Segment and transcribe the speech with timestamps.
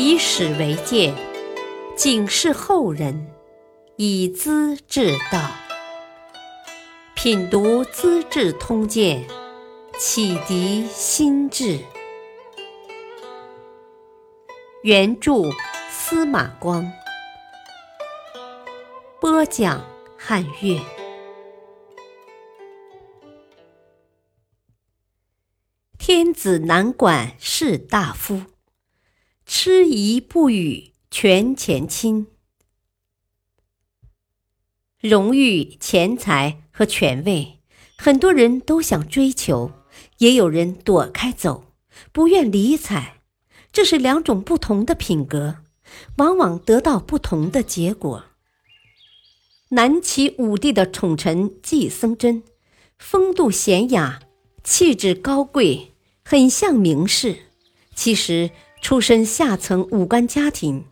[0.00, 1.12] 以史为鉴，
[1.96, 3.32] 警示后人，
[3.96, 5.50] 以资治道。
[7.16, 9.26] 品读《资治通鉴》，
[9.98, 11.80] 启迪心智。
[14.84, 15.32] 原著
[15.90, 16.88] 司马光，
[19.20, 19.84] 播讲
[20.16, 20.80] 汉乐。
[25.98, 28.42] 天子难管士大夫，
[29.60, 32.28] 痴疑不语权钱亲。
[35.00, 37.58] 荣誉、钱财和权位，
[37.96, 39.72] 很多人都想追求，
[40.18, 41.72] 也有人躲开走，
[42.12, 43.20] 不愿理睬。
[43.72, 45.56] 这是两种不同的品格，
[46.18, 48.26] 往往得到不同的结果。
[49.70, 52.44] 南齐武帝的宠臣季僧真，
[52.96, 54.20] 风度娴雅，
[54.62, 55.94] 气质高贵。
[56.24, 57.46] 很像名士，
[57.96, 60.84] 其实出身下层武官家庭，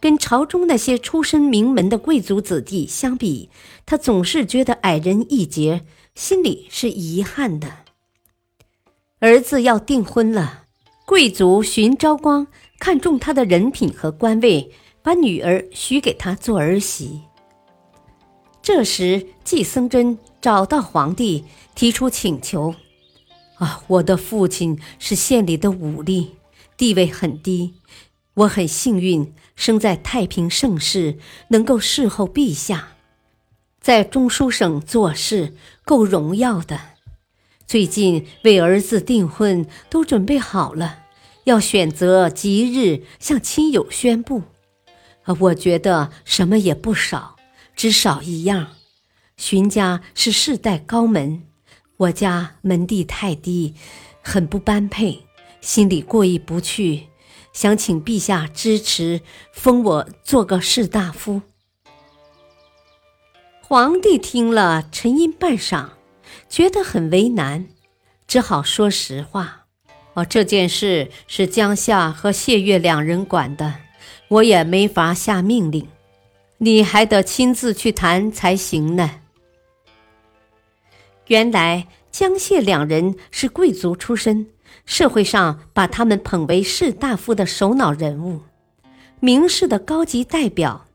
[0.00, 3.50] 跟朝中那些出身名门的贵族子弟相比，
[3.86, 7.68] 他总是觉得矮人一截，心里是遗憾的。
[9.20, 10.64] 儿子要订婚了，
[11.06, 12.46] 贵族荀昭光
[12.78, 14.70] 看中他的人品和官位，
[15.02, 17.22] 把女儿许给他做儿媳。
[18.62, 21.44] 这时，季僧真找到皇帝，
[21.74, 22.74] 提出请求。
[23.56, 26.26] 啊，我的父亲是县里的武吏，
[26.76, 27.74] 地位很低。
[28.34, 32.96] 我很幸运，生在太平盛世，能够侍候陛下，
[33.80, 36.80] 在中书省做事够荣耀的。
[37.66, 41.04] 最近为儿子订婚都准备好了，
[41.44, 44.42] 要选择吉日向亲友宣布。
[45.22, 47.36] 啊，我觉得什么也不少，
[47.74, 48.72] 只少一样，
[49.36, 51.44] 荀家是世代高门。
[51.96, 53.74] 我家门第太低，
[54.20, 55.24] 很不般配，
[55.64, 57.06] 心里过意不去，
[57.54, 61.40] 想请陛下支持，封我做个士大夫。
[63.62, 65.88] 皇帝听了，沉吟半晌，
[66.50, 67.66] 觉得很为难，
[68.28, 69.64] 只好说实话
[70.12, 73.76] ：“哦，这件事是江夏和谢月两人管的，
[74.28, 75.88] 我也没法下命令，
[76.58, 79.22] 你还得亲自去谈才行呢。”
[81.28, 84.50] 原来江谢两人是贵族出身，
[84.86, 88.42] 社会上把他们捧为士大夫的首脑人物，
[89.20, 90.86] 名士的高级代表，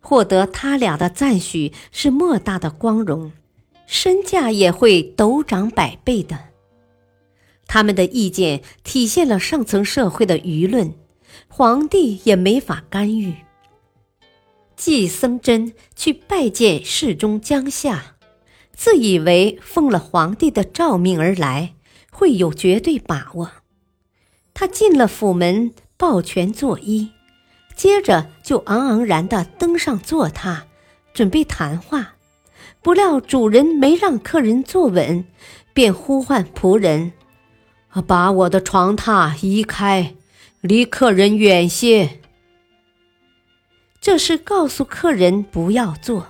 [0.00, 3.32] 获得他俩的赞许是莫大的光荣，
[3.86, 6.38] 身价也会陡涨百倍的。
[7.66, 10.94] 他们的意见体现了上层社会的舆论，
[11.48, 13.34] 皇帝也没法干预。
[14.74, 18.16] 季僧真去拜见侍中江夏。
[18.74, 21.74] 自以为奉了皇帝的诏命而来，
[22.20, 23.50] 会有绝对把握。
[24.52, 27.08] 他进了府门，抱拳作揖，
[27.74, 30.64] 接着就昂昂然地登上坐榻，
[31.14, 32.16] 准备谈话。
[32.82, 35.24] 不料主人没让客人坐稳，
[35.72, 37.14] 便呼唤仆人
[38.06, 40.14] ：“把我的床榻移开，
[40.60, 42.20] 离客人远些。”
[43.98, 46.26] 这是告诉客人不要坐。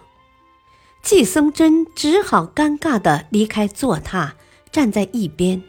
[1.03, 4.35] 季僧真只好尴尬地离开坐榻，
[4.71, 5.61] 站在一边。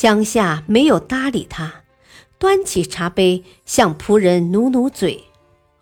[0.00, 1.82] 江夏没有搭理他，
[2.38, 5.24] 端起茶杯向仆人努努嘴：“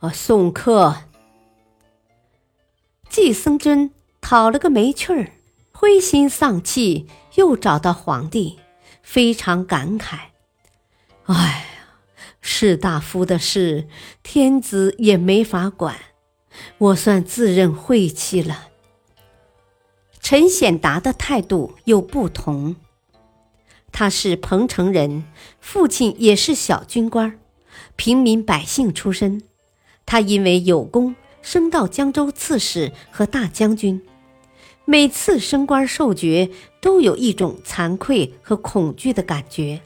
[0.00, 1.04] 啊，送客。”
[3.08, 5.30] 季僧真讨了个没趣儿，
[5.70, 7.06] 灰心丧气，
[7.36, 8.58] 又找到皇帝，
[9.02, 10.18] 非常感慨
[11.26, 12.00] ：“哎呀，
[12.40, 13.86] 士大夫的事，
[14.24, 15.96] 天子也没法管。”
[16.78, 18.66] 我算自认晦气了。
[20.20, 22.74] 陈显达的态度又不同，
[23.92, 25.24] 他是彭城人，
[25.60, 27.38] 父亲也是小军官，
[27.96, 29.42] 平民百姓出身。
[30.06, 34.00] 他因为有功，升到江州刺史和大将军。
[34.84, 36.48] 每次升官受爵，
[36.80, 39.80] 都有一种惭愧和恐惧的感觉，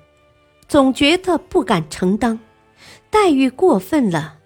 [0.69, 2.39] 总觉得不敢承当，
[3.11, 4.39] 待遇过分了。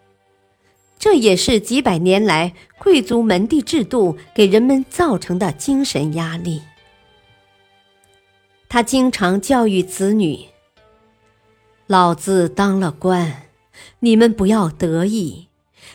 [0.98, 6.62] 这也是几百年来贵族门第制度给人们造成的精神压力。
[8.68, 10.46] 他经常教育子女
[11.86, 13.48] ：“老子当了官，
[14.00, 15.48] 你们不要得意，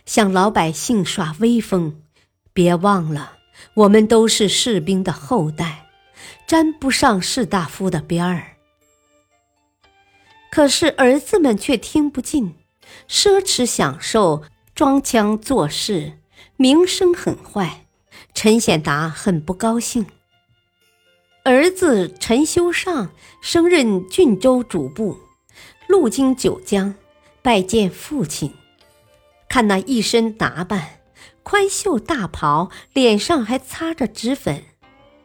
[0.06, 2.02] 向老百姓耍威风。
[2.54, 3.38] 别忘了，
[3.74, 5.90] 我们都是士兵的后代，
[6.48, 8.58] 沾不上士大夫的边儿。”
[10.52, 12.56] 可是儿子们却听不进，
[13.08, 14.44] 奢侈享受。
[14.74, 16.14] 装腔作势，
[16.56, 17.86] 名声很坏。
[18.34, 20.06] 陈显达很不高兴。
[21.44, 23.10] 儿子陈修尚
[23.42, 25.18] 升任郡州主簿，
[25.88, 26.94] 路经九江，
[27.42, 28.54] 拜见父亲。
[29.50, 31.00] 看那一身打扮，
[31.42, 34.62] 宽袖大袍，脸上还擦着脂粉，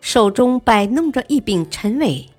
[0.00, 2.30] 手中摆弄着一柄陈尾，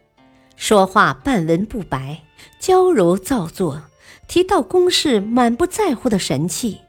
[0.55, 2.23] 说话半文不白，
[2.59, 3.83] 娇柔造作，
[4.27, 6.79] 提到公事满不在乎的神气，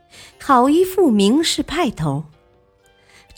[0.40, 2.24] 好一副名士派头。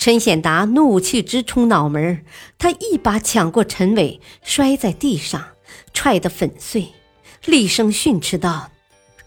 [0.01, 2.25] 陈显达怒气直冲脑门
[2.57, 5.49] 他一把抢过陈伟，摔在地上，
[5.93, 6.95] 踹得粉碎，
[7.45, 8.71] 厉声训斥道：“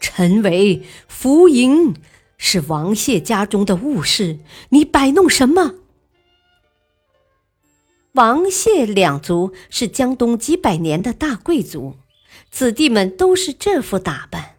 [0.02, 1.94] 陈伟，福营
[2.38, 4.40] 是王谢家中的务事，
[4.70, 5.76] 你摆弄什么？”
[8.14, 11.98] 王谢两族是江东几百年的大贵族，
[12.50, 14.56] 子弟们都是这副打扮。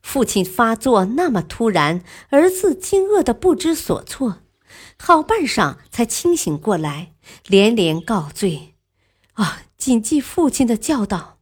[0.00, 4.38] 父亲发作那么突然，儿子惊愕的不知所措。
[4.98, 7.14] 好半晌才清醒过来，
[7.46, 8.74] 连连告罪
[9.34, 11.38] ：“啊，谨记父亲的教导。”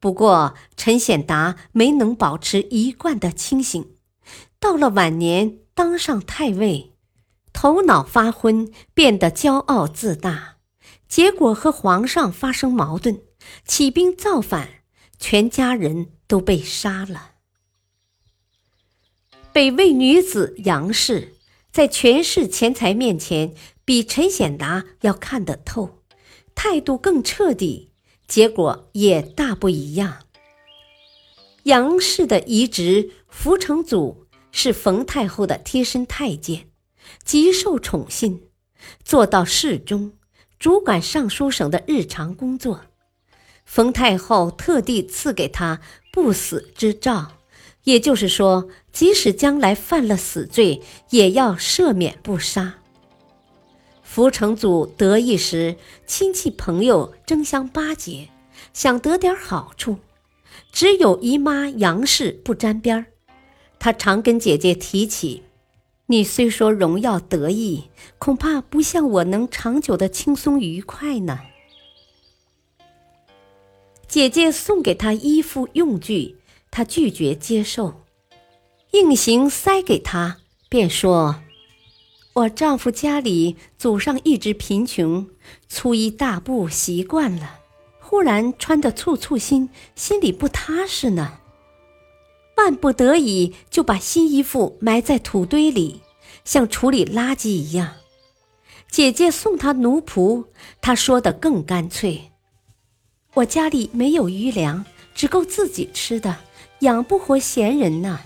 [0.00, 3.96] 不过陈显达没能保持一贯的清醒，
[4.60, 6.92] 到了晚年当上太尉，
[7.52, 10.58] 头脑发昏，变得骄傲自大，
[11.08, 13.22] 结果和皇上发生矛盾，
[13.64, 14.82] 起兵造反，
[15.18, 17.32] 全家人都被杀了。
[19.52, 21.37] 北魏女子杨氏。
[21.78, 23.54] 在权势钱财面前，
[23.84, 26.02] 比陈显达要看得透，
[26.52, 27.92] 态度更彻底，
[28.26, 30.24] 结果也大不一样。
[31.62, 36.68] 杨氏的遗侄福成祖是冯太后的贴身太监，
[37.22, 38.48] 极受宠信，
[39.04, 40.14] 做到侍中，
[40.58, 42.86] 主管尚书省的日常工作。
[43.64, 45.80] 冯太后特地赐给他
[46.12, 47.37] 不死之诏。
[47.84, 52.74] 也就是说，即使将来犯了死罪，也要赦免不杀。
[54.02, 55.76] 福成祖得意时，
[56.06, 58.28] 亲戚朋友争相巴结，
[58.72, 59.98] 想得点好处，
[60.72, 63.06] 只有姨妈杨氏不沾边儿。
[63.78, 65.44] 她常跟姐姐提起
[66.06, 71.40] ：“你虽说荣耀得意，恐怕不像我能长久的轻松愉快呢。”
[74.08, 76.36] 姐姐送给她衣服用具。
[76.78, 78.04] 他拒绝接受，
[78.92, 80.36] 硬行塞给他，
[80.68, 81.42] 便说
[82.34, 85.26] ：“我丈夫家里祖上一直贫穷，
[85.68, 87.58] 粗衣大布习惯了，
[87.98, 91.40] 忽然穿得簇簇新，心里不踏实呢。
[92.56, 96.00] 万不得已，就把新衣服埋在土堆里，
[96.44, 97.94] 像处理垃圾一样。
[98.88, 100.44] 姐姐送他奴仆，
[100.80, 102.30] 他说的更干脆：
[103.34, 106.36] 我家里没有余粮，只够自己吃的。”
[106.80, 108.20] 养不活闲人呐！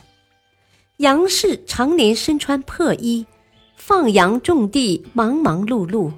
[0.98, 3.26] 杨氏常年身穿破衣，
[3.76, 6.12] 放羊种地，忙忙碌碌，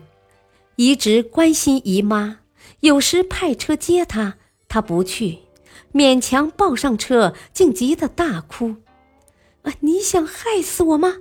[0.74, 2.40] 一直关心姨妈。
[2.80, 4.36] 有时派车接她，
[4.66, 5.38] 她不去，
[5.92, 8.76] 勉强抱上车，竟急得大哭
[9.62, 11.18] ：“啊，你想害死我吗？”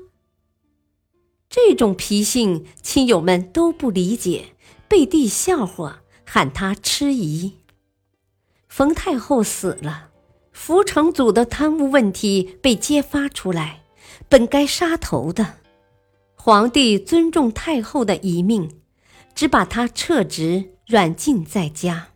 [1.47, 4.55] 这种脾性，亲友们都不理解，
[4.87, 7.59] 背地笑话，喊她痴姨。
[8.67, 10.09] 冯太后死了。
[10.53, 13.81] 福成祖的贪污问题被揭发出来，
[14.29, 15.55] 本该杀头的。
[16.35, 18.69] 皇帝尊重太后的遗命，
[19.35, 22.09] 只把他撤职软禁在家。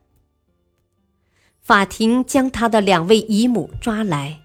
[1.62, 4.40] 法庭将他的两位姨母抓来，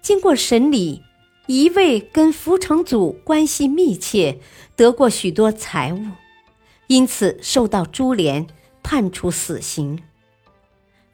[0.00, 1.02] 经过审理，
[1.46, 4.40] 一位跟福成祖关系密切，
[4.74, 6.00] 得过许多财物，
[6.88, 8.46] 因此受到株连，
[8.82, 10.02] 判处死刑。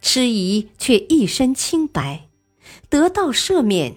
[0.03, 2.29] 痴疑却一身清白，
[2.91, 3.95] 得到赦免，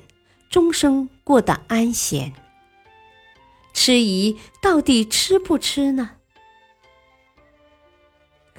[0.49, 2.33] 终生过得安闲。
[3.73, 6.11] 痴疑到底吃不吃呢？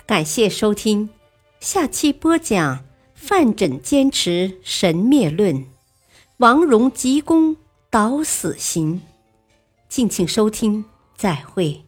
[0.05, 1.09] 感谢收听，
[1.61, 2.85] 下期播讲
[3.15, 5.67] 范缜坚持神灭论，
[6.38, 7.57] 王戎急功
[7.88, 9.00] 导死刑。
[9.88, 10.85] 敬请收听，
[11.17, 11.86] 再会。